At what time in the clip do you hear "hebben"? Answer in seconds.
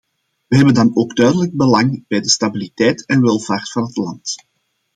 0.55-0.73